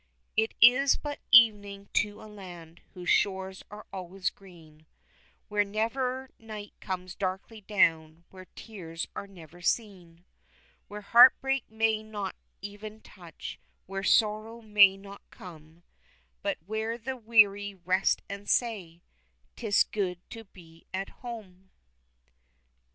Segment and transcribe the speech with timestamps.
[0.35, 4.87] It is but evening to a land whose shores are always green,
[5.47, 10.25] Where never night comes darkly down, where tears are never seen,
[10.87, 15.83] Where heartbreak may not even touch, where sorrow may not come,
[16.41, 19.03] But where the weary rest and say,
[19.55, 21.69] "'Tis good to be at home!"